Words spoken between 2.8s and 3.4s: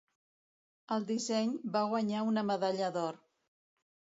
d'or.